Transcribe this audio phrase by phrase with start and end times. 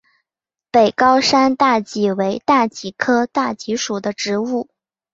[0.71, 4.67] 北高山大戟为大戟科大戟属的植物。